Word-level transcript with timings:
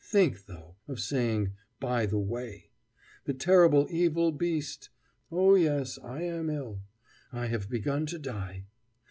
Think, 0.03 0.47
though, 0.47 0.77
of 0.87 0.99
saying, 0.99 1.53
"by 1.79 2.07
the 2.07 2.17
way?" 2.17 2.71
the 3.25 3.35
terrible, 3.35 3.85
evil 3.91 4.31
beast. 4.31 4.89
Oh, 5.31 5.53
yes, 5.53 5.99
I 5.99 6.23
am 6.23 6.49
ill. 6.49 6.81
I 7.31 7.45
have 7.45 7.69
begun 7.69 8.07
to 8.07 8.17
die. 8.17 8.63